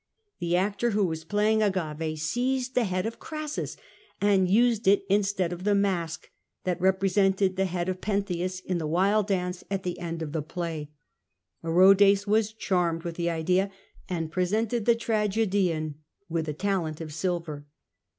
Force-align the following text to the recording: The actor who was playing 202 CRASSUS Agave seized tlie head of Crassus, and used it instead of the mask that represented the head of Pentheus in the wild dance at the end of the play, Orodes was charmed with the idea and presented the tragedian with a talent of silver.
The 0.39 0.57
actor 0.57 0.89
who 0.97 1.05
was 1.05 1.23
playing 1.23 1.59
202 1.59 1.79
CRASSUS 1.79 1.93
Agave 2.13 2.19
seized 2.19 2.73
tlie 2.75 2.85
head 2.85 3.05
of 3.05 3.19
Crassus, 3.19 3.77
and 4.19 4.49
used 4.49 4.87
it 4.87 5.05
instead 5.11 5.53
of 5.53 5.63
the 5.63 5.75
mask 5.75 6.31
that 6.63 6.81
represented 6.81 7.55
the 7.55 7.65
head 7.65 7.87
of 7.87 8.01
Pentheus 8.01 8.59
in 8.61 8.79
the 8.79 8.87
wild 8.87 9.27
dance 9.27 9.63
at 9.69 9.83
the 9.83 9.99
end 9.99 10.23
of 10.23 10.31
the 10.31 10.41
play, 10.41 10.89
Orodes 11.63 12.25
was 12.25 12.51
charmed 12.51 13.03
with 13.03 13.13
the 13.13 13.29
idea 13.29 13.69
and 14.09 14.31
presented 14.31 14.85
the 14.87 14.95
tragedian 14.95 15.99
with 16.27 16.49
a 16.49 16.53
talent 16.53 16.99
of 16.99 17.13
silver. 17.13 17.67